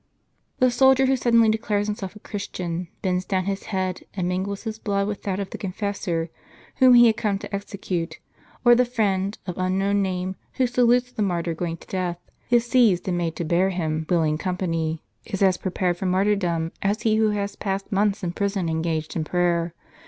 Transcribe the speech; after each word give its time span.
The 0.57 0.71
soldier 0.71 1.05
who 1.05 1.15
sud 1.15 1.35
denly 1.35 1.51
declares 1.51 1.85
himself 1.85 2.15
a 2.15 2.19
Christian, 2.19 2.87
bends 3.03 3.23
down 3.23 3.45
his 3.45 3.65
head, 3.65 4.01
and 4.15 4.27
mingles 4.27 4.63
his 4.63 4.79
blood 4.79 5.05
with 5.07 5.21
that 5.21 5.39
of 5.39 5.51
the 5.51 5.59
confessor, 5.59 6.31
whom 6.77 6.95
he 6.95 7.05
had 7.05 7.17
come 7.17 7.37
to 7.37 7.55
execute; 7.55 8.17
or 8.65 8.73
the 8.73 8.83
friend, 8.83 9.37
of 9.45 9.59
unknown 9.59 10.01
name, 10.01 10.37
who 10.53 10.65
salutes 10.65 11.11
the 11.11 11.21
martyr 11.21 11.53
going 11.53 11.77
to 11.77 11.87
death, 11.87 12.17
is 12.49 12.65
seized, 12.65 13.07
and 13.07 13.19
made 13.19 13.35
to 13.35 13.45
bear 13.45 13.69
him 13.69 14.01
If 14.01 14.09
willing 14.09 14.39
company,* 14.39 15.03
is 15.23 15.43
as 15.43 15.57
prepared 15.57 15.97
for 15.97 16.07
martyrdom, 16.07 16.71
as 16.81 17.03
he 17.03 17.17
who 17.17 17.29
has 17.29 17.55
passed 17.55 17.91
months 17.91 18.23
in 18.23 18.31
prison 18.31 18.69
engaged 18.69 19.15
in 19.15 19.23
prayer. 19.23 19.75